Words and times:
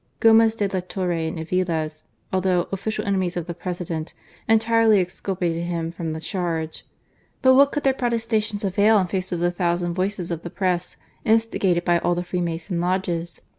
Gomez 0.19 0.55
de 0.55 0.67
la 0.67 0.79
Torre 0.79 1.11
and 1.27 1.37
Aviles, 1.37 2.01
although 2.33 2.67
official 2.71 3.05
enemies 3.05 3.37
of 3.37 3.45
the 3.45 3.53
President, 3.53 4.15
entirely 4.47 4.99
exculpated 4.99 5.65
him 5.65 5.91
from 5.91 6.13
the 6.13 6.19
charge; 6.19 6.87
but 7.43 7.53
what 7.53 7.71
could 7.71 7.83
their 7.83 7.93
protesta 7.93 8.41
tions 8.41 8.63
avail 8.63 8.97
in 8.97 9.05
face 9.05 9.31
of 9.31 9.41
the 9.41 9.51
thousand 9.51 9.93
voices 9.93 10.31
of 10.31 10.41
the 10.41 10.49
Press, 10.49 10.97
instigated 11.23 11.85
by 11.85 11.99
all 11.99 12.15
the 12.15 12.23
Freemason 12.23 12.81
Lodges? 12.81 13.41